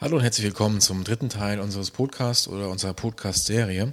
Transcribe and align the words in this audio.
Hallo 0.00 0.16
und 0.16 0.22
herzlich 0.22 0.46
willkommen 0.46 0.80
zum 0.80 1.04
dritten 1.04 1.28
Teil 1.28 1.60
unseres 1.60 1.90
Podcasts 1.90 2.48
oder 2.48 2.70
unserer 2.70 2.94
Podcast-Serie. 2.94 3.92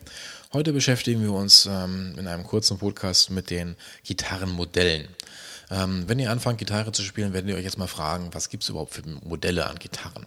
Heute 0.54 0.72
beschäftigen 0.72 1.22
wir 1.22 1.34
uns 1.34 1.66
ähm, 1.70 2.16
in 2.18 2.28
einem 2.28 2.46
kurzen 2.46 2.78
Podcast 2.78 3.30
mit 3.30 3.50
den 3.50 3.76
Gitarrenmodellen. 4.06 5.10
Ähm, 5.70 6.06
wenn 6.08 6.18
ihr 6.18 6.32
anfangt, 6.32 6.60
Gitarre 6.60 6.94
zu 6.94 7.04
spielen, 7.04 7.34
werdet 7.34 7.50
ihr 7.50 7.58
euch 7.58 7.66
jetzt 7.66 7.78
mal 7.78 7.88
fragen, 7.88 8.30
was 8.32 8.48
gibt 8.48 8.64
es 8.64 8.70
überhaupt 8.70 8.94
für 8.94 9.02
Modelle 9.26 9.66
an 9.66 9.80
Gitarren? 9.80 10.26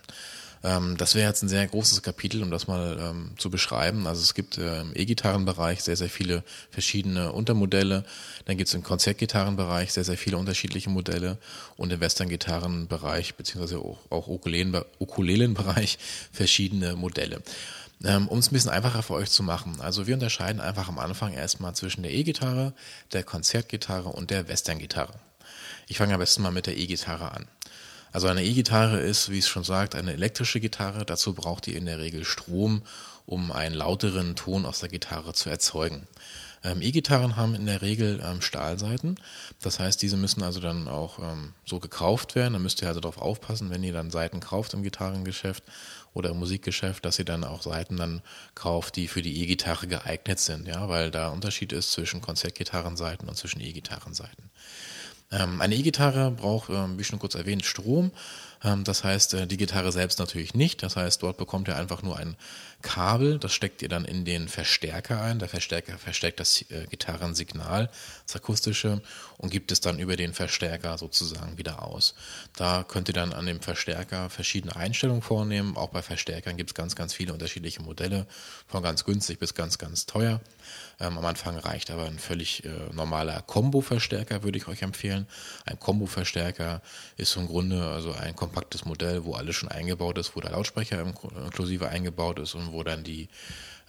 Ähm, 0.63 0.97
das 0.97 1.15
wäre 1.15 1.29
jetzt 1.29 1.43
ein 1.43 1.49
sehr 1.49 1.67
großes 1.67 2.03
Kapitel, 2.03 2.43
um 2.43 2.51
das 2.51 2.67
mal 2.67 2.99
ähm, 3.01 3.31
zu 3.39 3.51
beschreiben. 3.51 4.07
Also 4.07 4.23
es 4.23 4.35
gibt 4.35 4.59
äh, 4.59 4.83
im 4.83 4.93
E-Gitarrenbereich 4.95 5.83
sehr, 5.83 5.97
sehr 5.97 6.11
viele 6.11 6.45
verschiedene 6.71 7.33
Untermodelle. 7.33 8.05
Dann 8.45 8.57
gibt 8.57 8.69
es 8.69 8.75
im 8.75 8.83
Konzertgitarrenbereich 8.83 9.93
sehr, 9.93 10.05
sehr 10.05 10.19
viele 10.19 10.37
unterschiedliche 10.37 10.91
Modelle 10.91 11.39
und 11.77 11.93
im 11.93 12.01
Western-Gitarrenbereich 12.01 13.35
beziehungsweise 13.37 13.79
auch, 13.79 13.99
auch 14.11 14.29
Ukulelenbereich 14.29 15.99
verschiedene 16.33 16.95
Modelle. 16.95 17.43
Ähm, 18.03 18.29
um 18.29 18.39
es 18.39 18.51
ein 18.51 18.55
bisschen 18.55 18.71
einfacher 18.71 19.03
für 19.03 19.15
euch 19.15 19.31
zu 19.31 19.43
machen. 19.43 19.81
Also 19.81 20.07
wir 20.07 20.15
unterscheiden 20.15 20.61
einfach 20.61 20.89
am 20.89 20.99
Anfang 20.99 21.35
erstmal 21.35 21.75
zwischen 21.75 22.03
der 22.03 22.13
E-Gitarre, 22.13 22.73
der 23.13 23.25
Konzertgitarre 23.25 24.09
und 24.09 24.31
der 24.31 24.49
Western-Gitarre. 24.49 25.15
Ich 25.87 25.99
fange 25.99 26.15
am 26.15 26.21
besten 26.21 26.43
mal 26.43 26.53
mit 26.53 26.67
der 26.67 26.79
E-Gitarre 26.79 27.33
an. 27.33 27.47
Also 28.13 28.27
eine 28.27 28.45
E-Gitarre 28.45 29.01
ist, 29.01 29.31
wie 29.31 29.39
es 29.39 29.49
schon 29.49 29.65
sagt, 29.65 29.95
eine 29.95 30.13
elektrische 30.13 30.61
Gitarre. 30.61 31.05
Dazu 31.05 31.35
braucht 31.35 31.69
ihr 31.69 31.77
in 31.77 31.87
der 31.87 31.99
Regel 31.99 32.25
Strom, 32.25 32.83
um 33.27 33.53
einen 33.53 33.75
lauteren 33.75 34.35
Ton 34.35 34.67
aus 34.67 34.81
der 34.81 34.89
Gitarre 34.89 35.33
zu 35.33 35.49
erzeugen. 35.49 36.09
Ähm, 36.63 36.83
E-Gitarren 36.83 37.37
haben 37.37 37.55
in 37.55 37.67
der 37.67 37.81
Regel 37.81 38.21
ähm, 38.23 38.43
Stahlseiten. 38.43 39.19
Das 39.63 39.79
heißt, 39.79 40.03
diese 40.03 40.17
müssen 40.17 40.43
also 40.43 40.61
dann 40.61 40.89
auch 40.89 41.19
ähm, 41.19 41.55
so 41.65 41.81
gekauft 41.81 42.35
werden. 42.35 42.53
Da 42.53 42.59
müsst 42.59 42.83
ihr 42.83 42.89
also 42.89 43.01
darauf 43.01 43.19
aufpassen, 43.19 43.71
wenn 43.71 43.83
ihr 43.83 43.95
dann 43.95 44.11
Seiten 44.11 44.41
kauft 44.41 44.75
im 44.75 44.83
Gitarrengeschäft 44.83 45.63
oder 46.13 46.31
im 46.31 46.39
Musikgeschäft, 46.39 47.05
dass 47.05 47.19
ihr 47.19 47.25
dann 47.25 47.45
auch 47.45 47.63
Seiten 47.63 47.97
dann 47.97 48.21
kauft, 48.55 48.97
die 48.97 49.09
für 49.09 49.23
die 49.23 49.41
E-Gitarre 49.43 49.87
geeignet 49.87 50.39
sind. 50.39 50.69
Ja, 50.69 50.89
weil 50.89 51.11
da 51.11 51.31
Unterschied 51.31 51.73
ist 51.73 51.93
zwischen 51.93 52.21
Konzertgitarrenseiten 52.21 53.29
und 53.29 53.37
zwischen 53.37 53.61
E-Gitarrenseiten. 53.61 54.51
Ähm, 55.33 55.61
eine 55.61 55.77
E-Gitarre 55.77 56.31
braucht, 56.31 56.71
ähm, 56.71 56.99
wie 56.99 57.05
schon 57.05 57.19
kurz 57.19 57.35
erwähnt, 57.35 57.65
Strom. 57.65 58.11
Ähm, 58.63 58.85
das 58.85 59.05
heißt, 59.05 59.35
äh, 59.35 59.47
die 59.47 59.57
Gitarre 59.57 59.93
selbst 59.93 60.19
natürlich 60.19 60.55
nicht. 60.55 60.83
Das 60.83 60.97
heißt, 60.97 61.23
dort 61.23 61.37
bekommt 61.37 61.69
ihr 61.69 61.77
einfach 61.77 62.03
nur 62.03 62.19
ein 62.19 62.37
Kabel, 62.83 63.39
das 63.39 63.53
steckt 63.53 63.83
ihr 63.83 63.89
dann 63.89 64.05
in 64.05 64.25
den 64.25 64.49
Verstärker 64.49 65.21
ein. 65.23 65.39
Der 65.39 65.49
Verstärker 65.49 65.99
verstärkt 65.99 66.41
das 66.41 66.63
äh, 66.71 66.87
Gitarrensignal, 66.89 67.91
das 68.27 68.37
akustische, 68.37 69.03
und 69.39 69.51
gibt 69.51 69.73
es 69.73 69.81
dann 69.81 69.99
über 69.99 70.17
den 70.17 70.35
Verstärker 70.35 70.99
sozusagen 70.99 71.59
wieder 71.59 71.83
aus. 71.83 72.15
Da 72.57 72.85
könnt 72.87 73.09
ihr 73.09 73.15
dann 73.15 73.33
an 73.33 73.47
dem 73.47 73.61
Verstärker 73.61 74.31
verschiedene 74.31 74.77
Einstellungen 74.77 75.23
vornehmen. 75.23 75.77
Auch 75.77 75.91
bei 75.91 76.03
Verstärkern 76.03 76.57
gibt 76.57 76.71
es 76.71 76.75
ganz, 76.75 76.97
ganz 76.97 77.15
viele 77.15 77.33
unterschiedliche 77.33 77.83
Modelle, 77.83 78.27
von 78.67 78.83
ganz 78.83 79.05
günstig 79.05 79.39
bis 79.39 79.55
ganz, 79.55 79.79
ganz 79.79 80.07
teuer. 80.07 80.41
Am 80.99 81.19
Anfang 81.25 81.57
reicht 81.57 81.91
aber 81.91 82.05
ein 82.05 82.19
völlig 82.19 82.65
äh, 82.65 82.69
normaler 82.93 83.43
Combo-Verstärker, 83.43 84.43
würde 84.43 84.59
ich 84.59 84.69
euch 84.69 84.83
empfehlen. 84.83 85.20
Ein 85.65 85.79
Combo-Verstärker 85.79 86.83
ist 87.17 87.37
im 87.37 87.47
Grunde 87.47 87.89
also 87.89 88.13
ein 88.13 88.37
kompaktes 88.37 88.85
Modell, 88.85 89.25
wo 89.25 89.35
alles 89.35 89.57
schon 89.57 89.69
eingebaut 89.69 90.19
ist, 90.19 90.37
wo 90.37 90.41
der 90.41 90.53
Lautsprecher 90.53 91.01
inklusive 91.01 91.89
eingebaut 91.89 92.39
ist 92.39 92.55
und 92.55 92.73
wo 92.73 92.83
dann 92.83 93.05
die 93.05 93.29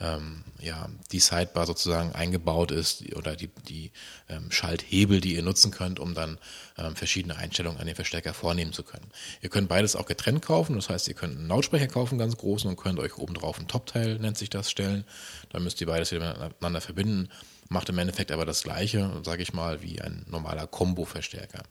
ähm, 0.02 0.44
ja, 0.60 0.90
die 1.12 1.20
Sidebar 1.20 1.66
sozusagen 1.66 2.14
eingebaut 2.14 2.72
ist 2.72 3.16
oder 3.16 3.36
die, 3.36 3.50
die 3.68 3.92
ähm, 4.30 4.52
Schalthebel, 4.52 5.22
die 5.22 5.36
ihr 5.36 5.44
nutzen 5.44 5.72
könnt, 5.72 6.00
um 6.00 6.14
dann 6.14 6.38
ähm, 6.78 6.96
verschiedene 6.96 7.36
Einstellungen 7.36 7.80
an 7.80 7.86
den 7.86 7.96
Verstärker 7.96 8.34
vornehmen 8.34 8.74
zu 8.74 8.84
können. 8.84 9.06
Ihr 9.42 9.50
könnt 9.50 9.70
beides 9.70 9.96
auch 9.96 10.06
getrennt 10.06 10.42
kaufen, 10.42 10.76
das 10.76 10.90
heißt, 10.90 11.08
ihr 11.08 11.14
könnt 11.14 11.38
einen 11.38 11.48
Lautsprecher 11.48 11.88
kaufen, 11.88 12.18
ganz 12.18 12.36
großen, 12.36 12.70
und 12.70 12.78
könnt 12.78 13.00
euch 13.00 13.18
oben 13.18 13.36
drauf 13.36 13.60
ein 13.60 13.68
Topteil, 13.68 14.18
nennt 14.18 14.38
sich 14.38 14.50
das, 14.50 14.72
stellen. 14.72 15.06
Dann 15.50 15.64
müsst 15.64 15.80
ihr 15.82 15.88
beides 15.88 16.12
miteinander 16.12 16.82
verbinden, 16.82 17.30
macht 17.72 17.90
im 17.90 17.98
Endeffekt 17.98 18.32
aber 18.32 18.46
das 18.46 18.64
gleiche, 18.64 19.22
sage 19.24 19.42
ich 19.42 19.54
mal, 19.54 19.82
wie 19.82 20.02
ein 20.02 20.26
normaler 20.30 20.68
Combo-Verstärker. 20.68 21.64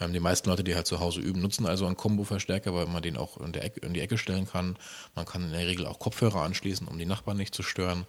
Ähm, 0.00 0.14
die 0.14 0.20
meisten 0.20 0.48
Leute, 0.48 0.64
die 0.64 0.74
halt 0.74 0.86
zu 0.86 0.98
Hause 0.98 1.20
üben, 1.20 1.42
nutzen 1.42 1.66
also 1.66 1.84
einen 1.84 1.96
Kombo-Verstärker, 1.96 2.74
weil 2.74 2.86
man 2.86 3.02
den 3.02 3.18
auch 3.18 3.36
in, 3.36 3.52
Ecke, 3.52 3.80
in 3.80 3.92
die 3.92 4.00
Ecke 4.00 4.16
stellen 4.16 4.46
kann. 4.46 4.78
Man 5.14 5.26
kann 5.26 5.44
in 5.44 5.52
der 5.52 5.66
Regel 5.66 5.86
auch 5.86 5.98
Kopfhörer 5.98 6.40
anschließen, 6.40 6.88
um 6.88 6.98
die 6.98 7.04
Nachbarn 7.04 7.36
nicht 7.36 7.54
zu 7.54 7.62
stören. 7.62 8.06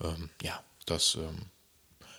Ähm, 0.00 0.30
ja, 0.42 0.62
das 0.86 1.16
ähm, 1.16 1.46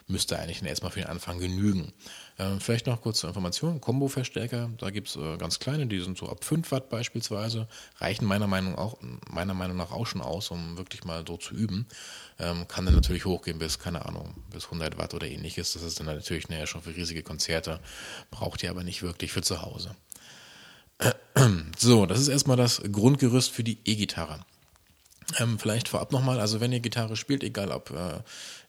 müsste 0.08 0.40
eigentlich 0.40 0.64
erstmal 0.64 0.92
für 0.92 1.02
den 1.02 1.10
Anfang 1.10 1.40
genügen. 1.40 1.94
Ähm, 2.40 2.60
vielleicht 2.60 2.88
noch 2.88 3.02
kurz 3.02 3.20
zur 3.20 3.30
Information: 3.30 3.82
Combo-Verstärker, 3.82 4.70
da 4.78 4.90
gibt 4.90 5.10
es 5.10 5.16
äh, 5.16 5.38
ganz 5.38 5.60
kleine, 5.60 5.88
die 5.88 6.00
sind 6.00 6.18
so 6.18 6.30
ab 6.30 6.44
5 6.44 6.72
Watt 6.72 6.90
beispielsweise, 6.90 7.68
reichen 7.98 8.26
meiner 8.26 8.48
Meinung, 8.48 8.76
auch, 8.76 8.98
meiner 9.30 9.54
Meinung 9.54 9.78
nach 9.78 9.92
auch 9.92 10.06
schon 10.06 10.22
aus, 10.22 10.50
um 10.52 10.78
wirklich 10.78 11.04
mal 11.04 11.24
so 11.28 11.38
zu 11.38 11.56
üben. 11.56 11.88
Ähm, 12.40 12.68
kann 12.68 12.86
dann 12.86 12.96
natürlich 12.96 13.26
hochgehen 13.26 13.60
bis, 13.60 13.80
keine 13.80 14.06
Ahnung, 14.06 14.34
bis 14.52 14.66
100 14.66 14.98
Watt 14.98 15.14
oder 15.14 15.28
ähnliches. 15.28 15.74
Das 15.74 15.84
ist 15.84 16.00
dann 16.00 16.06
natürlich 16.06 16.50
naja, 16.50 16.68
schon 16.68 16.82
für 16.82 16.96
riesige 16.96 17.24
Konzerte, 17.24 17.80
braucht 18.32 18.64
ihr 18.64 18.70
aber 18.70 18.84
nicht 18.84 19.04
wirklich 19.04 19.32
für 19.32 19.42
zu 19.42 19.62
Hause. 19.62 19.96
So, 21.78 22.08
das 22.08 22.20
ist 22.20 22.30
erstmal 22.30 22.58
das 22.58 22.82
Grundgerüst 22.92 23.52
für 23.52 23.64
die 23.64 23.78
E-Gitarre. 23.86 24.40
Ähm, 25.36 25.60
vielleicht 25.60 25.90
vorab 25.90 26.14
nochmal, 26.14 26.40
also 26.40 26.62
wenn 26.62 26.72
ihr 26.72 26.80
Gitarre 26.80 27.18
spielt, 27.18 27.44
egal 27.44 27.72
ob 27.72 27.92
äh, 27.92 28.20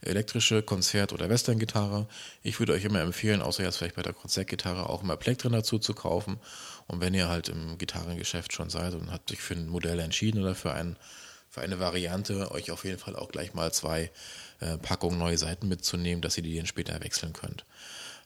elektrische, 0.01 0.63
Konzert- 0.63 1.13
oder 1.13 1.29
Western-Gitarre, 1.29 2.09
ich 2.43 2.59
würde 2.59 2.73
euch 2.73 2.85
immer 2.85 3.01
empfehlen, 3.01 3.43
außer 3.43 3.63
jetzt 3.63 3.77
vielleicht 3.77 3.95
bei 3.95 4.03
der 4.03 4.13
Konzertgitarre, 4.13 4.89
auch 4.89 5.03
immer 5.05 5.17
Plektren 5.17 5.53
dazu 5.53 5.79
zu 5.79 5.95
kaufen. 5.95 6.39
Und 6.89 7.01
wenn 7.01 7.15
ihr 7.15 7.29
halt 7.29 7.49
im 7.49 7.79
Gitarrengeschäft 7.79 8.53
schon 8.53 8.71
seid 8.71 8.95
und 8.95 9.13
habt 9.13 9.31
euch 9.31 9.41
für 9.41 9.55
ein 9.55 9.69
Modell 9.69 10.01
entschieden 10.01 10.43
oder 10.43 10.57
für, 10.57 10.73
ein, 10.73 10.97
für 11.49 11.61
eine 11.61 11.79
Variante, 11.79 12.51
euch 12.51 12.73
auf 12.73 12.85
jeden 12.85 12.99
Fall 12.99 13.15
auch 13.15 13.29
gleich 13.29 13.55
mal 13.55 13.73
zwei 13.73 14.11
äh, 14.59 14.79
Packungen 14.79 15.19
neue 15.19 15.39
Seiten 15.39 15.69
mitzunehmen, 15.69 16.23
dass 16.23 16.37
ihr 16.37 16.43
die 16.43 16.57
dann 16.57 16.67
später 16.67 17.01
wechseln 17.05 17.35
könnt. 17.35 17.65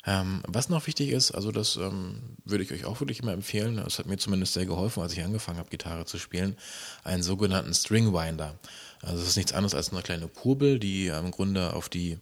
Ähm, 0.05 0.43
was 0.49 0.69
noch 0.69 0.87
wichtig 0.87 1.11
ist, 1.11 1.31
also 1.31 1.53
das 1.53 1.77
ähm, 1.77 2.37
würde 2.45 2.65
ich 2.65 2.73
euch 2.73 2.85
auch 2.85 3.01
wirklich 3.01 3.21
immer 3.21 3.33
empfehlen, 3.33 3.77
das 3.77 3.99
hat 3.99 4.07
mir 4.07 4.17
zumindest 4.17 4.55
sehr 4.55 4.67
geholfen, 4.67 5.01
als 5.01 5.13
ich 5.13 5.23
angefangen 5.23 5.59
habe, 5.59 5.71
Gitarre 5.71 6.07
zu 6.07 6.19
spielen, 6.19 6.57
einen 7.05 7.23
sogenannten 7.23 7.73
String 7.73 8.13
Winder. 8.13 8.59
Also 9.01 9.23
es 9.23 9.29
ist 9.29 9.37
nichts 9.37 9.53
anderes 9.53 9.75
als 9.75 9.93
eine 9.93 10.03
kleine 10.03 10.27
Kurbel, 10.27 10.81
die 10.81 11.07
im 11.07 11.31
Grunde 11.31 11.75
auf 11.75 11.89
die 11.89 12.19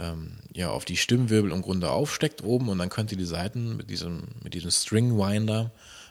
ähm, 0.00 0.38
ja, 0.52 0.70
auf 0.70 0.84
die 0.84 0.96
Stimmwirbel 0.96 1.52
im 1.52 1.62
Grunde 1.62 1.90
aufsteckt 1.90 2.42
oben 2.42 2.68
und 2.68 2.78
dann 2.78 2.88
könnt 2.88 3.12
ihr 3.12 3.18
die 3.18 3.24
Seiten 3.24 3.76
mit 3.76 3.90
diesem, 3.90 4.22
mit 4.42 4.54
diesem 4.54 4.70
String 4.70 5.16
Winder 5.16 5.70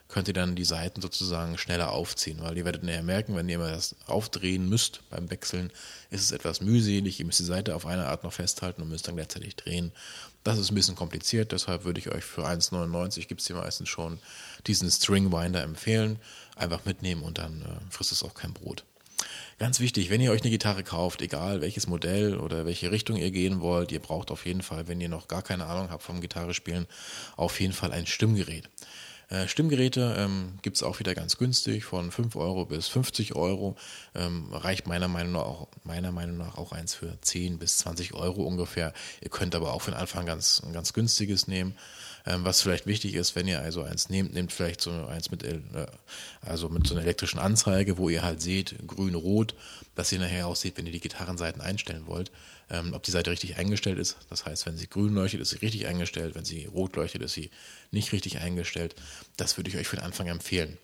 könnt 0.09 0.28
ihr 0.28 0.34
dann 0.34 0.56
die 0.56 0.66
Seiten 0.66 1.02
sozusagen 1.02 1.58
schneller 1.58 1.92
aufziehen, 1.92 2.40
weil 2.42 2.58
ihr 2.58 2.66
werdet 2.66 2.84
näher 2.84 3.03
merken, 3.03 3.36
wenn 3.36 3.47
ihr 3.47 3.59
mal 3.59 3.72
das 3.72 3.96
aufdrehen 4.08 4.68
müsst 4.68 5.02
beim 5.12 5.30
Wechseln, 5.30 5.72
ist 6.09 6.24
es 6.24 6.31
etwas 6.31 6.62
mühselig. 6.62 7.20
Ihr 7.20 7.28
müsst 7.28 7.40
die 7.40 7.46
Seite 7.46 7.75
auf 7.75 7.86
eine 7.86 8.08
Art 8.08 8.24
noch 8.24 8.34
festhalten 8.34 8.81
und 8.81 8.90
müsst 8.90 9.08
dann 9.08 9.16
gleichzeitig 9.16 9.56
drehen. 9.56 9.92
Das 10.44 10.58
ist 10.58 10.72
ein 10.72 10.75
bisschen 10.75 10.96
kompliziert, 10.96 11.52
deshalb 11.52 11.84
würde 11.86 12.00
ich 12.00 12.09
euch 12.09 12.24
für 12.24 12.46
1,99 12.46 13.28
gibt 13.28 13.42
es 13.42 13.47
hier 13.47 13.56
meistens 13.56 13.88
schon 13.88 14.20
diesen 14.66 14.90
String 14.90 15.31
Winder 15.31 15.62
empfehlen. 15.62 16.18
Einfach 16.56 16.86
mitnehmen 16.86 17.22
und 17.22 17.38
dann 17.38 17.62
äh, 17.62 17.91
frisst 17.91 18.12
es 18.12 18.24
auch 18.24 18.34
kein 18.34 18.53
Brot. 18.53 18.84
Ganz 19.59 19.80
wichtig, 19.80 20.09
wenn 20.09 20.22
ihr 20.22 20.31
euch 20.31 20.41
eine 20.41 20.50
Gitarre 20.50 20.84
kauft, 20.84 21.22
egal 21.22 21.62
welches 21.62 21.88
Modell 21.88 22.38
oder 22.38 22.66
welche 22.66 22.91
Richtung 22.91 23.18
ihr 23.18 23.30
gehen 23.30 23.59
wollt, 23.59 23.91
ihr 23.91 24.00
braucht 24.00 24.31
auf 24.31 24.46
jeden 24.46 24.62
Fall, 24.62 24.88
wenn 24.88 25.02
ihr 25.02 25.09
noch 25.09 25.28
gar 25.28 25.41
keine 25.44 25.66
Ahnung 25.66 25.91
habt 25.91 26.02
vom 26.02 26.22
Gitarre 26.22 26.53
spielen, 26.53 26.88
auf 27.36 27.59
jeden 27.59 27.74
Fall 27.74 27.91
ein 27.91 28.08
Stimmgerät. 28.08 28.70
Äh, 29.29 29.47
Stimmgeräte 29.47 30.16
ähm, 30.17 30.57
gibt 30.63 30.78
es 30.78 30.84
auch 30.84 31.00
wieder 31.00 31.13
ganz 31.13 31.38
günstig, 31.38 31.85
von 31.85 32.12
5 32.12 32.35
Euro 32.35 32.66
bis 32.66 32.88
50 32.88 33.35
Euro. 33.35 33.75
Ähm, 34.16 34.51
reicht 34.51 34.88
meiner 34.88 35.07
Meinung, 35.07 35.34
nach 35.34 35.41
auch, 35.41 35.67
meiner 35.84 36.12
Meinung 36.12 36.38
nach 36.38 36.57
auch 36.57 36.72
eins 36.72 36.95
für 36.95 37.19
10 37.22 37.59
bis 37.59 37.78
20 37.78 38.16
Euro 38.16 38.44
ungefähr. 38.44 38.91
Ihr 39.22 39.29
könnt 39.29 39.53
aber 39.53 39.73
auch 39.73 39.84
für 39.84 39.91
den 39.91 40.00
Anfang 40.00 40.25
ganz, 40.25 40.63
ein 40.66 40.73
ganz 40.73 40.94
günstiges 40.94 41.47
nehmen. 41.47 41.75
Ähm, 42.25 42.44
was 42.44 42.62
vielleicht 42.62 42.85
wichtig 42.85 43.16
ist, 43.16 43.35
wenn 43.35 43.47
ihr 43.47 43.62
also 43.62 43.84
eins 43.84 44.09
nehmt, 44.09 44.34
nehmt 44.34 44.52
vielleicht 44.52 44.81
so 44.81 44.91
eins 44.91 45.31
mit, 45.31 45.44
äh, 45.44 45.59
also 46.41 46.69
mit 46.69 46.85
so 46.85 46.94
einer 46.94 47.03
elektrischen 47.03 47.40
Anzeige, 47.40 47.97
wo 47.97 48.09
ihr 48.09 48.23
halt 48.23 48.41
seht, 48.41 48.76
grün, 48.88 49.16
rot, 49.16 49.55
dass 49.96 50.11
ihr 50.11 50.20
nachher 50.20 50.47
aussieht, 50.47 50.78
wenn 50.78 50.85
ihr 50.85 50.91
die 50.91 50.99
Gitarrenseiten 50.99 51.61
einstellen 51.61 52.08
wollt, 52.08 52.32
ähm, 52.70 52.94
ob 52.94 53.03
die 53.03 53.11
Seite 53.11 53.32
richtig 53.32 53.58
eingestellt 53.58 53.99
ist. 53.99 54.17
Das 54.29 54.46
heißt, 54.46 54.66
wenn 54.66 54.78
sie 54.78 54.90
grün 54.90 55.14
leuchtet, 55.14 55.41
ist 55.41 55.52
sie 55.52 55.58
richtig 55.58 55.88
eingestellt, 55.88 56.35
wenn 56.35 56.46
sie 56.46 56.66
rot 56.66 56.96
leuchtet, 56.96 57.22
ist 57.22 57.34
sie 57.34 57.49
nicht 57.91 58.11
richtig 58.11 58.40
eingestellt. 58.40 58.96
Das 59.38 59.58
würde 59.58 59.70
ich 59.70 59.78
euch 59.78 59.88
für 59.88 59.96
den 59.96 60.05
Anfang 60.05 60.28
empfehlen. 60.28 60.78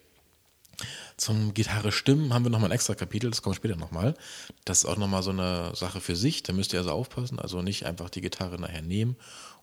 Zum 1.18 1.54
Gitarre 1.54 1.92
stimmen 1.92 2.34
haben 2.34 2.44
wir 2.44 2.50
nochmal 2.50 2.70
ein 2.70 2.76
extra 2.76 2.96
Kapitel, 2.96 3.30
das 3.30 3.42
kommt 3.42 3.56
später 3.56 3.76
nochmal. 3.76 4.16
Das 4.66 4.80
ist 4.80 4.86
auch 4.86 4.98
nochmal 4.98 5.24
so 5.24 5.32
eine 5.32 5.76
Sache 5.76 6.02
für 6.02 6.16
sich, 6.16 6.44
da 6.44 6.54
müsst 6.54 6.74
ihr 6.74 6.80
also 6.80 6.92
aufpassen, 6.92 7.40
also 7.40 7.62
nicht 7.62 7.86
einfach 7.86 8.10
die 8.10 8.22
Gitarre 8.22 8.60
nachher 8.60 8.82
nehmen 8.82 9.16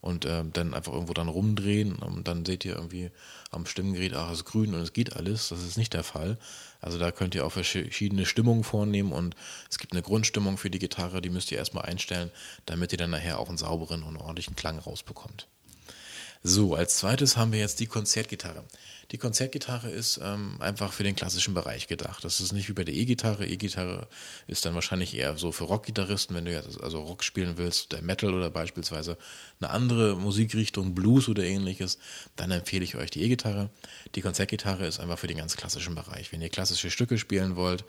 und 0.03 0.25
äh, 0.25 0.45
dann 0.53 0.75
einfach 0.75 0.93
irgendwo 0.93 1.15
dann 1.15 1.29
rumdrehen 1.29 1.95
und 1.95 2.27
dann 2.27 2.45
seht 2.45 2.65
ihr 2.65 2.75
irgendwie 2.75 3.11
am 3.53 3.67
Stimmgerät, 3.67 4.15
ach, 4.15 4.31
es 4.33 4.39
ist 4.39 4.45
grün 4.47 4.75
und 4.75 4.81
es 4.81 4.93
geht 4.93 5.15
alles. 5.17 5.51
Das 5.51 5.63
ist 5.63 5.79
nicht 5.79 5.95
der 5.95 6.03
Fall. 6.03 6.39
Also 6.81 6.99
da 6.99 7.13
könnt 7.13 7.37
ihr 7.37 7.47
auch 7.47 7.53
verschiedene 7.53 8.27
Stimmungen 8.27 8.65
vornehmen 8.65 9.13
und 9.13 9.37
es 9.71 9.79
gibt 9.79 9.93
eine 9.93 10.03
Grundstimmung 10.03 10.59
für 10.59 10.71
die 10.71 10.81
Gitarre, 10.81 11.23
die 11.23 11.31
müsst 11.31 11.53
ihr 11.53 11.59
erstmal 11.59 11.85
einstellen, 11.85 12.31
damit 12.67 12.91
ihr 12.91 12.99
dann 12.99 13.11
nachher 13.11 13.39
auch 13.39 13.49
einen 13.49 13.59
sauberen 13.59 14.03
und 14.03 14.17
ordentlichen 14.17 14.57
Klang 14.57 14.81
rausbekommt. 14.81 15.47
So, 16.45 16.75
als 16.75 16.97
zweites 16.97 17.37
haben 17.37 17.53
wir 17.53 17.61
jetzt 17.61 17.79
die 17.79 17.87
Konzertgitarre. 17.87 18.65
Die 19.13 19.19
Konzertgitarre 19.19 19.91
ist 19.91 20.19
ähm, 20.21 20.57
einfach 20.59 20.93
für 20.93 21.05
den 21.05 21.15
klassischen 21.15 21.55
Bereich 21.55 21.87
gedacht. 21.87 22.25
Das 22.25 22.41
ist 22.41 22.53
nicht 22.53 22.69
wie 22.69 22.73
bei 22.73 22.83
der 22.83 22.95
E-Gitarre. 22.95 23.47
E-Gitarre 23.47 24.09
ist 24.49 24.65
dann 24.65 24.75
wahrscheinlich 24.75 25.15
eher 25.17 25.37
so 25.39 25.53
für 25.53 25.65
Rockgitarristen, 25.65 26.35
wenn 26.35 26.47
du 26.47 26.53
jetzt 26.53 26.81
also 26.81 27.01
Rock 27.01 27.23
spielen 27.23 27.59
willst, 27.59 27.93
der 27.93 28.03
Metal 28.03 28.35
oder 28.35 28.51
beispielsweise 28.51 29.19
eine 29.61 29.71
andere 29.71 30.17
Musikrichtung, 30.17 30.97
Blues 30.97 31.29
oder 31.29 31.45
ähnliches, 31.45 31.99
dann 32.35 32.51
empfehle 32.51 32.83
ich 32.83 32.97
euch 32.97 33.11
die 33.13 33.23
E-Gitarre. 33.23 33.71
Die 34.17 34.23
Konzertgitarre 34.23 34.87
ist 34.87 34.99
einfach 34.99 35.21
für 35.21 35.29
den 35.29 35.37
ganz 35.37 35.57
klassischen 35.57 35.95
Bereich. 35.95 36.33
Wenn 36.33 36.43
ihr 36.43 36.49
klassische 36.49 36.91
Stücke 36.91 37.19
spielen 37.19 37.55
wollt, 37.55 37.85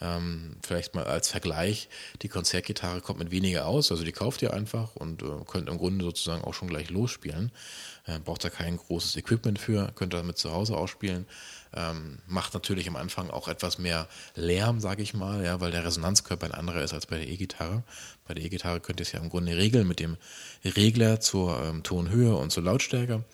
ähm, 0.00 0.56
vielleicht 0.62 0.94
mal 0.94 1.04
als 1.04 1.28
Vergleich, 1.28 1.88
die 2.22 2.28
Konzertgitarre 2.28 3.02
kommt 3.02 3.18
mit 3.18 3.30
weniger 3.30 3.66
aus, 3.66 3.90
also 3.90 4.04
die 4.04 4.12
kauft 4.12 4.40
ihr 4.40 4.54
einfach 4.54 4.96
und 4.96 5.22
äh, 5.22 5.26
könnt 5.46 5.68
im 5.68 5.76
Grunde 5.76 6.04
sozusagen 6.04 6.42
auch 6.42 6.54
schon 6.54 6.68
gleich 6.68 6.88
losspielen. 6.90 7.52
Äh, 8.06 8.18
braucht 8.18 8.44
da 8.44 8.50
kein 8.50 8.76
großes 8.76 9.16
Equipment 9.16 9.58
für, 9.58 9.92
könnt 9.94 10.14
damit 10.14 10.38
zu 10.38 10.52
Hause 10.52 10.76
ausspielen. 10.76 11.26
Ähm, 11.72 12.18
macht 12.26 12.54
natürlich 12.54 12.88
am 12.88 12.96
Anfang 12.96 13.30
auch 13.30 13.46
etwas 13.46 13.78
mehr 13.78 14.08
Lärm, 14.34 14.80
sage 14.80 15.02
ich 15.02 15.14
mal, 15.14 15.44
ja, 15.44 15.60
weil 15.60 15.70
der 15.70 15.84
Resonanzkörper 15.84 16.46
ein 16.46 16.52
anderer 16.54 16.82
ist 16.82 16.92
als 16.92 17.06
bei 17.06 17.16
der 17.16 17.28
E-Gitarre. 17.28 17.84
Bei 18.26 18.34
der 18.34 18.44
E-Gitarre 18.44 18.80
könnt 18.80 19.00
ihr 19.00 19.04
es 19.04 19.12
ja 19.12 19.20
im 19.20 19.28
Grunde 19.28 19.56
regeln 19.56 19.86
mit 19.86 20.00
dem 20.00 20.16
Regler 20.64 21.20
zur 21.20 21.62
ähm, 21.62 21.82
Tonhöhe 21.82 22.36
und 22.36 22.50
zur 22.50 22.64
Lautstärke. 22.64 23.24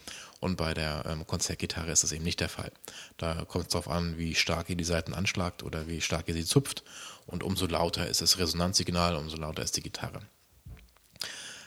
Und 0.40 0.56
bei 0.56 0.74
der 0.74 1.04
ähm, 1.06 1.26
Konzertgitarre 1.26 1.90
ist 1.90 2.02
das 2.02 2.12
eben 2.12 2.24
nicht 2.24 2.40
der 2.40 2.50
Fall. 2.50 2.70
Da 3.16 3.44
kommt 3.46 3.66
es 3.66 3.72
darauf 3.72 3.88
an, 3.88 4.18
wie 4.18 4.34
stark 4.34 4.68
ihr 4.68 4.76
die 4.76 4.84
Saiten 4.84 5.14
anschlagt 5.14 5.62
oder 5.62 5.88
wie 5.88 6.00
stark 6.00 6.28
ihr 6.28 6.34
sie 6.34 6.44
zupft. 6.44 6.84
Und 7.26 7.42
umso 7.42 7.66
lauter 7.66 8.06
ist 8.06 8.20
das 8.20 8.38
Resonanzsignal, 8.38 9.16
umso 9.16 9.36
lauter 9.36 9.62
ist 9.62 9.76
die 9.76 9.82
Gitarre. 9.82 10.20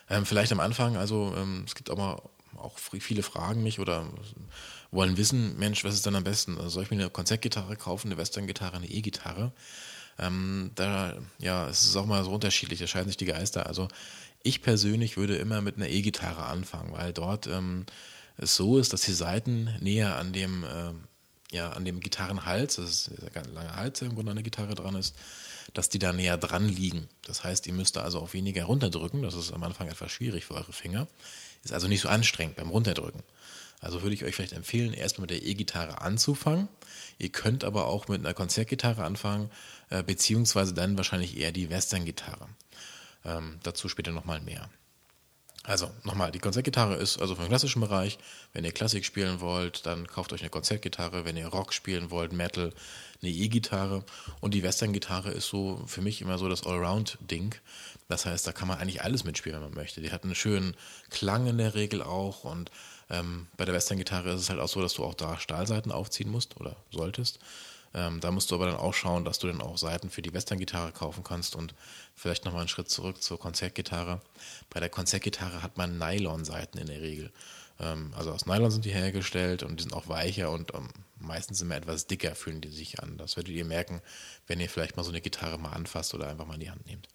Ähm, 0.10 0.26
vielleicht 0.26 0.52
am 0.52 0.60
Anfang, 0.60 0.98
also 0.98 1.34
ähm, 1.36 1.64
es 1.66 1.76
gibt 1.76 1.90
aber 1.90 2.30
auch 2.62 2.78
viele 2.78 3.24
fragen 3.24 3.64
mich 3.64 3.80
oder 3.80 4.08
wollen 4.92 5.18
wissen, 5.18 5.58
Mensch, 5.58 5.84
was 5.84 5.94
ist 5.94 6.06
denn 6.06 6.16
am 6.16 6.24
besten? 6.24 6.58
Also 6.58 6.70
soll 6.70 6.84
ich 6.84 6.92
mir 6.92 6.98
eine 6.98 7.10
Konzertgitarre 7.10 7.76
kaufen, 7.76 8.08
eine 8.08 8.18
Western-Gitarre, 8.18 8.78
eine 8.78 8.90
E-Gitarre? 8.90 9.52
Ähm, 10.18 10.72
da, 10.76 11.18
ja, 11.38 11.70
es 11.70 11.84
ist 11.84 11.96
auch 11.96 12.06
mal 12.06 12.24
so 12.24 12.32
unterschiedlich, 12.32 12.80
da 12.80 12.88
scheiden 12.88 13.08
sich 13.08 13.18
die 13.18 13.26
Geister. 13.26 13.68
Also 13.68 13.88
ich 14.44 14.62
persönlich 14.62 15.18
würde 15.18 15.36
immer 15.38 15.62
mit 15.62 15.78
einer 15.78 15.90
E-Gitarre 15.90 16.46
anfangen, 16.46 16.92
weil 16.92 17.14
dort 17.14 17.48
ähm, 17.48 17.86
es 18.38 18.56
so 18.56 18.78
ist, 18.78 18.94
dass 18.94 19.02
die 19.02 19.14
Saiten 19.14 19.76
näher 19.82 20.18
an 20.18 20.34
dem, 20.34 20.64
äh, 20.64 21.56
ja, 21.56 21.72
an 21.72 21.86
dem 21.86 22.00
Gitarrenhals, 22.00 22.76
das 22.76 22.90
ist 22.90 23.22
der 23.22 23.30
ganz 23.32 23.50
lange 23.50 23.76
Hals, 23.76 24.00
der 24.00 24.10
im 24.10 24.16
Grunde 24.16 24.32
an 24.32 24.38
der 24.38 24.44
Gitarre 24.44 24.76
dran 24.76 24.96
ist, 24.96 25.16
dass 25.74 25.90
die 25.90 26.00
da 26.00 26.14
näher 26.14 26.38
dran 26.38 26.68
liegen. 26.68 27.08
Das 27.24 27.44
heißt, 27.44 27.68
ihr 27.68 27.74
müsst 27.74 27.96
da 27.96 28.02
also 28.02 28.20
auch 28.20 28.34
weniger 28.34 28.66
runterdrücken. 28.66 29.22
Das 29.22 29.36
ist 29.36 29.52
am 29.52 29.64
Anfang 29.64 29.88
etwas 29.88 30.12
schwierig 30.12 30.46
für 30.46 30.56
eure 30.56 30.74
Finger. 30.74 31.08
Ist 31.64 31.74
also 31.74 31.88
nicht 31.88 32.02
so 32.02 32.10
anstrengend 32.10 32.56
beim 32.56 32.70
Runterdrücken. 32.70 33.24
Also 33.82 34.02
würde 34.02 34.14
ich 34.14 34.26
euch 34.26 34.36
vielleicht 34.36 34.54
empfehlen, 34.54 34.94
erstmal 34.94 35.24
mit 35.24 35.32
der 35.32 35.44
E-Gitarre 35.44 36.02
anzufangen. 36.02 36.68
Ihr 37.18 37.30
könnt 37.30 37.64
aber 37.64 37.88
auch 37.88 38.08
mit 38.08 38.20
einer 38.20 38.34
Konzertgitarre 38.34 39.04
anfangen, 39.04 39.50
äh, 39.90 40.04
beziehungsweise 40.04 40.74
dann 40.74 40.98
wahrscheinlich 40.98 41.38
eher 41.38 41.52
die 41.52 41.70
Western-Gitarre. 41.70 42.50
Ähm, 43.26 43.60
dazu 43.64 43.88
später 43.88 44.12
nochmal 44.12 44.42
mehr. 44.42 44.70
Also 45.64 45.92
nochmal, 46.04 46.32
die 46.32 46.40
Konzertgitarre 46.40 46.96
ist 46.96 47.20
also 47.20 47.36
vom 47.36 47.48
klassischen 47.48 47.82
Bereich. 47.82 48.18
Wenn 48.54 48.64
ihr 48.64 48.72
Klassik 48.72 49.06
spielen 49.06 49.42
wollt, 49.42 49.86
dann 49.86 50.08
kauft 50.08 50.32
euch 50.32 50.42
eine 50.42 50.50
Konzertgitarre. 50.50 51.26
Wenn 51.26 51.38
ihr 51.38 51.48
Rock 51.48 51.74
spielen 51.74 52.12
wollt, 52.12 52.32
Metal, 52.32 52.74
eine 53.22 53.32
E-Gitarre. 53.32 54.04
Und 54.40 54.54
die 54.54 54.64
Western-Gitarre 54.64 55.32
ist 55.32 55.48
so 55.48 55.84
für 55.86 56.02
mich 56.02 56.22
immer 56.22 56.38
so 56.38 56.48
das 56.48 56.66
Allround-Ding. 56.66 57.56
Das 58.08 58.26
heißt, 58.26 58.48
da 58.48 58.54
kann 58.54 58.68
man 58.68 58.80
eigentlich 58.80 59.02
alles 59.02 59.26
mitspielen, 59.26 59.60
wenn 59.62 59.70
man 59.70 59.76
möchte. 59.76 60.02
Die 60.02 60.12
hat 60.12 60.24
einen 60.24 60.36
schönen 60.36 60.76
Klang 61.10 61.48
in 61.48 61.58
der 61.58 61.76
Regel 61.76 62.02
auch. 62.02 62.46
Und 62.46 62.72
ähm, 63.10 63.48
bei 63.58 63.66
der 63.66 63.76
Western-Gitarre 63.76 64.32
ist 64.32 64.42
es 64.42 64.50
halt 64.50 64.60
auch 64.60 64.70
so, 64.70 64.82
dass 64.82 64.94
du 64.94 65.04
auch 65.04 65.14
da 65.14 65.40
Stahlseiten 65.40 65.92
aufziehen 65.92 66.32
musst 66.32 66.60
oder 66.60 66.78
solltest. 66.90 67.40
Ähm, 67.94 68.20
da 68.20 68.32
musst 68.32 68.52
du 68.52 68.56
aber 68.56 68.68
dann 68.68 68.76
auch 68.76 68.94
schauen, 68.94 69.26
dass 69.26 69.40
du 69.40 69.48
dann 69.48 69.62
auch 69.62 69.78
Seiten 69.78 70.10
für 70.10 70.22
die 70.22 70.34
Western-Gitarre 70.34 70.92
kaufen 70.92 71.24
kannst 71.24 71.56
und 71.56 71.74
vielleicht 72.16 72.46
nochmal 72.46 72.62
einen 72.62 72.70
Schritt 72.70 72.90
zurück 72.90 73.22
zur 73.24 73.40
Konzertgitarre. 73.40 74.22
Bei 74.70 74.80
der 74.80 74.90
Konzertgitarre 74.90 75.64
hat 75.64 75.78
man 75.78 75.98
Nylon-Seiten 75.98 76.78
in 76.78 76.88
der 76.88 77.02
Regel. 77.02 77.32
Ähm, 77.80 78.14
also 78.16 78.32
aus 78.32 78.46
Nylon 78.46 78.72
sind 78.72 78.86
die 78.86 78.94
hergestellt 78.94 79.64
und 79.64 79.80
die 79.80 79.84
sind 79.84 79.94
auch 79.94 80.08
weicher 80.08 80.52
und 80.52 80.74
ähm, 80.74 80.90
meistens 81.20 81.62
immer 81.62 81.76
etwas 81.76 82.08
dicker 82.08 82.36
fühlen 82.36 82.62
die 82.62 82.70
sich 82.70 83.02
an. 83.02 83.18
Das 83.18 83.38
werdet 83.38 83.54
ihr 83.54 83.66
merken, 83.66 84.02
wenn 84.48 84.60
ihr 84.60 84.70
vielleicht 84.70 84.98
mal 84.98 85.04
so 85.04 85.10
eine 85.10 85.22
Gitarre 85.22 85.58
mal 85.58 85.72
anfasst 85.72 86.14
oder 86.14 86.28
einfach 86.28 86.46
mal 86.46 86.56
in 86.56 86.60
die 86.60 86.72
Hand 86.72 86.86
nehmt. 86.86 87.08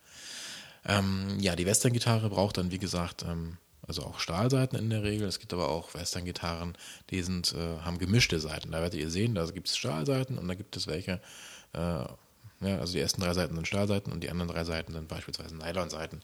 Ähm, 0.87 1.39
ja, 1.41 1.57
die 1.57 1.67
Western-Gitarre 1.67 2.29
braucht 2.31 2.59
dann, 2.59 2.71
wie 2.71 2.79
gesagt, 2.79 3.23
ähm, 3.23 3.59
also 3.87 4.03
auch 4.03 4.19
Stahlseiten 4.19 4.79
in 4.79 4.91
der 4.91 5.03
Regel. 5.03 5.29
Es 5.29 5.39
gibt 5.39 5.53
aber 5.53 5.69
auch 5.69 5.95
Western-Gitarren, 5.95 6.77
die 7.11 7.23
sind, 7.23 7.53
äh, 7.53 7.81
haben 7.81 7.99
gemischte 7.99 8.41
Seiten. 8.41 8.73
Da 8.73 8.81
werdet 8.81 8.99
ihr 8.99 9.11
sehen, 9.11 9.35
da 9.35 9.45
gibt 9.47 9.69
es 9.69 9.77
Stahlseiten 9.77 10.39
und 10.39 10.49
da 10.49 10.55
gibt 10.55 10.77
es 10.77 10.87
welche, 10.87 11.21
äh, 11.73 12.05
ja, 12.61 12.79
also 12.79 12.95
die 12.95 13.01
ersten 13.01 13.21
drei 13.21 13.35
Seiten 13.35 13.55
sind 13.55 13.69
Stahlseiten 13.69 14.13
und 14.13 14.21
die 14.21 14.31
anderen 14.31 14.51
drei 14.51 14.65
Seiten 14.65 14.93
sind 14.93 15.09
beispielsweise 15.09 15.57
Nylonseiten. 15.57 16.23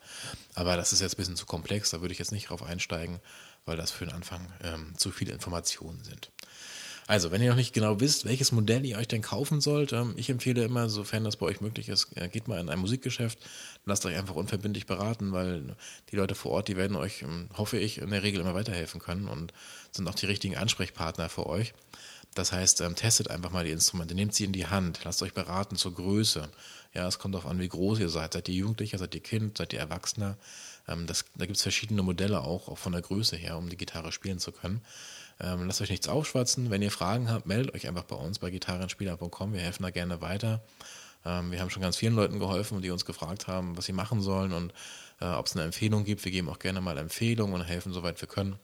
Aber 0.55 0.77
das 0.77 0.93
ist 0.93 1.01
jetzt 1.01 1.15
ein 1.15 1.17
bisschen 1.19 1.37
zu 1.37 1.47
komplex, 1.47 1.91
da 1.91 2.01
würde 2.01 2.13
ich 2.13 2.19
jetzt 2.19 2.33
nicht 2.33 2.49
drauf 2.49 2.63
einsteigen, 2.63 3.21
weil 3.67 3.77
das 3.77 3.91
für 3.91 4.07
den 4.07 4.15
Anfang 4.15 4.53
ähm, 4.63 4.95
zu 4.97 5.11
viele 5.11 5.33
Informationen 5.33 6.03
sind. 6.03 6.31
Also, 7.11 7.33
wenn 7.33 7.43
ihr 7.43 7.51
noch 7.51 7.57
nicht 7.57 7.75
genau 7.75 7.99
wisst, 7.99 8.25
welches 8.25 8.53
Modell 8.53 8.87
ihr 8.87 8.97
euch 8.97 9.09
denn 9.09 9.21
kaufen 9.21 9.61
sollt, 9.61 9.93
ähm, 9.93 10.15
ich 10.15 10.31
empfehle 10.31 10.63
immer, 10.63 10.89
sofern 10.89 11.25
das 11.25 11.35
bei 11.35 11.47
euch 11.47 11.61
möglich 11.61 11.89
ist, 11.89 12.07
äh, 12.15 12.29
geht 12.29 12.47
mal 12.47 12.61
in 12.61 12.69
ein 12.69 12.79
Musikgeschäft, 12.79 13.37
lasst 13.85 14.07
euch 14.07 14.17
einfach 14.17 14.37
unverbindlich 14.37 14.87
beraten, 14.87 15.33
weil 15.33 15.75
die 16.13 16.15
Leute 16.15 16.37
vor 16.37 16.53
Ort, 16.53 16.69
die 16.69 16.77
werden 16.77 16.97
euch, 16.97 17.23
ähm, 17.23 17.49
hoffe 17.59 17.79
ich, 17.79 17.99
in 17.99 18.11
der 18.11 18.23
Regel 18.23 18.41
immer 18.41 18.55
weiterhelfen 18.55 19.01
können 19.01 19.27
und 19.27 19.53
sind 19.91 20.07
auch 20.07 20.15
die 20.15 20.27
richtigen 20.27 20.57
Ansprechpartner 20.57 21.29
für 21.29 21.49
euch. 21.49 21.75
Das 22.37 22.53
heißt, 22.53 22.81
ähm, 22.83 22.95
testet 22.95 23.29
einfach 23.29 23.51
mal 23.51 23.65
die 23.65 23.73
Instrumente, 23.73 24.15
nehmt 24.15 24.33
sie 24.33 24.45
in 24.45 24.53
die 24.53 24.69
Hand, 24.69 25.01
lasst 25.03 25.21
euch 25.25 25.35
beraten 25.35 25.75
zur 25.75 25.93
Größe. 25.93 26.49
Ja, 26.95 27.09
es 27.09 27.19
kommt 27.19 27.35
darauf 27.35 27.51
an, 27.51 27.59
wie 27.59 27.69
groß 27.69 27.99
ihr 27.99 28.09
seid. 28.09 28.35
Seid 28.35 28.49
ihr 28.49 28.55
Jugendlicher, 28.55 28.99
seid 28.99 29.17
ihr 29.17 29.21
Kind, 29.21 29.59
seid 29.59 29.73
ihr 29.73 29.81
Erwachsener? 29.81 30.37
das, 31.07 31.25
da 31.37 31.47
gibt 31.47 31.57
es 31.57 31.63
verschiedene 31.63 32.03
Modelle 32.03 32.41
auch, 32.41 32.67
auch 32.67 32.79
von 32.79 32.91
der 32.91 33.03
Größe 33.03 33.37
her, 33.37 33.57
um 33.57 33.69
die 33.69 33.77
Gitarre 33.77 34.11
spielen 34.11 34.41
zu 34.41 34.51
können. 34.51 34.81
Ähm, 35.41 35.67
lasst 35.67 35.81
euch 35.81 35.91
nichts 35.91 36.09
aufschwatzen. 36.09 36.71
Wenn 36.71 36.83
ihr 36.83 36.91
Fragen 36.91 37.31
habt, 37.31 37.47
meldet 37.47 37.75
euch 37.75 37.89
einfach 37.89 38.05
bei 38.05 38.17
uns 38.17 38.39
bei 38.39 38.51
gitarrenspieler.com. 38.51 39.53
Wir 39.53 39.61
helfen 39.61 39.83
da 39.83 39.91
gerne 39.91 40.21
weiter. 40.21 40.61
Ähm, 41.25 41.51
wir 41.51 41.61
haben 41.61 41.71
schon 41.71 41.83
ganz 41.83 41.97
vielen 41.97 42.15
Leuten 42.15 42.39
geholfen, 42.39 42.83
die 42.83 42.91
uns 42.91 43.05
gefragt 43.05 43.47
haben, 43.47 43.77
was 43.77 43.87
sie 43.87 43.93
machen 43.93 44.21
sollen 44.21 44.53
und 44.53 44.73
äh, 45.21 45.27
ob 45.27 45.47
es 45.47 45.55
eine 45.55 45.65
Empfehlung 45.65 46.05
gibt. 46.05 46.25
Wir 46.25 46.33
geben 46.33 46.49
auch 46.49 46.59
gerne 46.59 46.81
mal 46.81 46.99
Empfehlungen 46.99 47.55
und 47.55 47.65
helfen, 47.67 47.93
soweit 47.93 48.21
wir 48.21 48.29
können. 48.29 48.59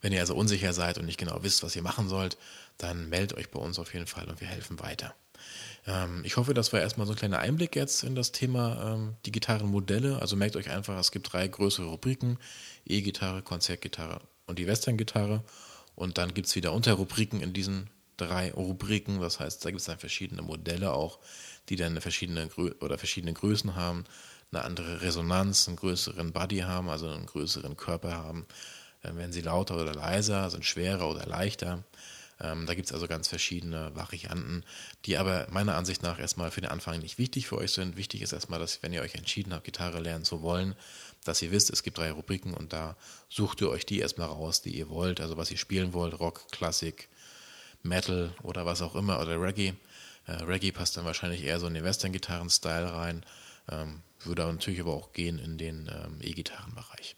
Wenn 0.00 0.12
ihr 0.12 0.20
also 0.20 0.34
unsicher 0.34 0.72
seid 0.72 0.98
und 0.98 1.06
nicht 1.06 1.18
genau 1.18 1.42
wisst, 1.42 1.62
was 1.62 1.74
ihr 1.74 1.82
machen 1.82 2.08
sollt, 2.08 2.36
dann 2.78 3.08
meldet 3.08 3.38
euch 3.38 3.50
bei 3.50 3.58
uns 3.58 3.78
auf 3.78 3.94
jeden 3.94 4.06
Fall 4.06 4.28
und 4.28 4.40
wir 4.40 4.48
helfen 4.48 4.78
weiter. 4.80 5.14
Ähm, 5.86 6.22
ich 6.24 6.36
hoffe, 6.36 6.54
das 6.54 6.72
war 6.72 6.80
erstmal 6.80 7.06
so 7.06 7.12
ein 7.12 7.18
kleiner 7.18 7.38
Einblick 7.38 7.76
jetzt 7.76 8.02
in 8.04 8.14
das 8.14 8.32
Thema 8.32 8.94
ähm, 8.94 9.14
die 9.24 9.32
Gitarrenmodelle. 9.32 10.20
Also 10.20 10.36
merkt 10.36 10.56
euch 10.56 10.70
einfach, 10.70 10.98
es 10.98 11.12
gibt 11.12 11.32
drei 11.32 11.46
größere 11.46 11.86
Rubriken: 11.86 12.38
E-Gitarre, 12.84 13.42
Konzertgitarre 13.42 14.20
und 14.46 14.58
die 14.58 14.66
Western-Gitarre. 14.66 15.42
Und 15.94 16.18
dann 16.18 16.34
gibt 16.34 16.48
es 16.48 16.56
wieder 16.56 16.72
Unterrubriken 16.72 17.40
in 17.40 17.52
diesen 17.52 17.88
drei 18.16 18.52
Rubriken. 18.52 19.20
Das 19.20 19.40
heißt, 19.40 19.64
da 19.64 19.70
gibt 19.70 19.80
es 19.80 19.86
dann 19.86 19.98
verschiedene 19.98 20.42
Modelle 20.42 20.92
auch, 20.92 21.18
die 21.68 21.76
dann 21.76 22.00
verschiedene 22.00 22.48
Grö 22.48 22.72
oder 22.80 22.98
verschiedene 22.98 23.32
Größen 23.32 23.74
haben, 23.76 24.04
eine 24.52 24.62
andere 24.62 25.02
Resonanz, 25.02 25.68
einen 25.68 25.76
größeren 25.76 26.32
Body 26.32 26.58
haben, 26.58 26.88
also 26.88 27.08
einen 27.08 27.26
größeren 27.26 27.76
Körper 27.76 28.12
haben. 28.12 28.46
Dann 29.02 29.16
werden 29.16 29.32
sie 29.32 29.40
lauter 29.40 29.76
oder 29.76 29.94
leiser, 29.94 30.50
sind 30.50 30.64
schwerer 30.64 31.08
oder 31.08 31.26
leichter. 31.26 31.84
Ähm, 32.40 32.66
da 32.66 32.74
gibt 32.74 32.86
es 32.86 32.92
also 32.92 33.08
ganz 33.08 33.28
verschiedene 33.28 33.94
Varianten, 33.94 34.62
die 35.04 35.16
aber 35.16 35.46
meiner 35.50 35.76
Ansicht 35.76 36.02
nach 36.02 36.18
erstmal 36.18 36.50
für 36.50 36.60
den 36.60 36.70
Anfang 36.70 37.00
nicht 37.00 37.18
wichtig 37.18 37.46
für 37.46 37.56
euch 37.56 37.72
sind. 37.72 37.96
Wichtig 37.96 38.20
ist 38.22 38.32
erstmal, 38.32 38.58
dass 38.58 38.82
wenn 38.82 38.92
ihr 38.92 39.02
euch 39.02 39.14
entschieden 39.14 39.54
habt, 39.54 39.64
Gitarre 39.64 40.00
lernen 40.00 40.24
zu 40.24 40.42
wollen, 40.42 40.74
dass 41.24 41.40
ihr 41.40 41.50
wisst, 41.50 41.70
es 41.70 41.82
gibt 41.82 41.98
drei 41.98 42.10
Rubriken 42.12 42.52
und 42.52 42.72
da 42.72 42.96
sucht 43.30 43.60
ihr 43.62 43.70
euch 43.70 43.86
die 43.86 44.00
erstmal 44.00 44.28
raus, 44.28 44.60
die 44.60 44.76
ihr 44.76 44.90
wollt, 44.90 45.20
also 45.20 45.36
was 45.36 45.50
ihr 45.50 45.56
spielen 45.56 45.94
wollt, 45.94 46.20
Rock, 46.20 46.50
Klassik, 46.50 47.08
Metal 47.82 48.34
oder 48.42 48.66
was 48.66 48.82
auch 48.82 48.94
immer 48.94 49.20
oder 49.20 49.40
Reggae. 49.40 49.72
Äh, 50.26 50.32
Reggae 50.42 50.72
passt 50.72 50.96
dann 50.96 51.04
wahrscheinlich 51.04 51.42
eher 51.42 51.58
so 51.58 51.66
in 51.66 51.74
den 51.74 51.84
Western-Gitarren-Style 51.84 52.92
rein, 52.92 53.24
ähm, 53.70 54.02
würde 54.20 54.44
natürlich 54.44 54.80
aber 54.80 54.92
auch 54.92 55.12
gehen 55.12 55.38
in 55.38 55.56
den 55.56 55.88
ähm, 55.88 56.18
E-Gitarren-Bereich. 56.20 57.16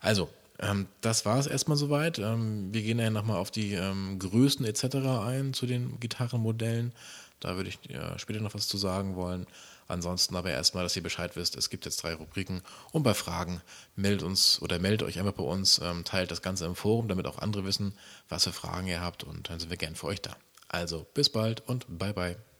Also, 0.00 0.28
ähm, 0.58 0.86
das 1.00 1.24
war 1.24 1.38
es 1.38 1.46
erstmal 1.46 1.76
soweit. 1.76 2.18
Ähm, 2.18 2.72
wir 2.72 2.82
gehen 2.82 2.98
ja 2.98 3.10
nochmal 3.10 3.38
auf 3.38 3.50
die 3.50 3.74
ähm, 3.74 4.18
Größen 4.18 4.64
etc. 4.64 4.96
ein 5.24 5.54
zu 5.54 5.66
den 5.66 5.98
Gitarrenmodellen. 6.00 6.92
Da 7.40 7.56
würde 7.56 7.70
ich 7.70 7.78
ja, 7.88 8.18
später 8.18 8.40
noch 8.40 8.54
was 8.54 8.68
zu 8.68 8.76
sagen 8.76 9.16
wollen. 9.16 9.46
Ansonsten 9.88 10.36
aber 10.36 10.50
erstmal, 10.50 10.84
dass 10.84 10.96
ihr 10.96 11.02
Bescheid 11.02 11.36
wisst, 11.36 11.56
es 11.56 11.68
gibt 11.68 11.84
jetzt 11.84 12.02
drei 12.02 12.14
Rubriken. 12.14 12.62
Und 12.92 13.02
bei 13.02 13.14
Fragen 13.14 13.60
meldet 13.96 14.22
uns 14.22 14.62
oder 14.62 14.78
meldet 14.78 15.02
euch 15.06 15.18
einfach 15.18 15.32
bei 15.32 15.42
uns, 15.42 15.80
ähm, 15.82 16.04
teilt 16.04 16.30
das 16.30 16.42
Ganze 16.42 16.66
im 16.66 16.76
Forum, 16.76 17.08
damit 17.08 17.26
auch 17.26 17.38
andere 17.38 17.64
wissen, 17.64 17.94
was 18.28 18.44
für 18.44 18.52
Fragen 18.52 18.86
ihr 18.86 19.00
habt. 19.00 19.24
Und 19.24 19.50
dann 19.50 19.58
sind 19.58 19.70
wir 19.70 19.76
gern 19.76 19.96
für 19.96 20.06
euch 20.06 20.22
da. 20.22 20.36
Also 20.68 21.06
bis 21.14 21.28
bald 21.28 21.68
und 21.68 21.86
bye 21.98 22.14
bye. 22.14 22.51